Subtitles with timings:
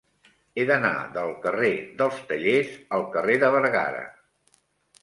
[0.55, 1.69] He d'anar del carrer
[2.01, 4.03] dels Tallers al carrer de Bergara.